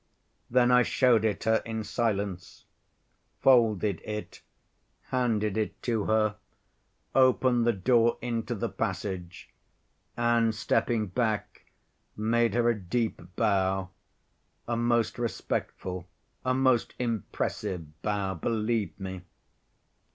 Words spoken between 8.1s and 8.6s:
into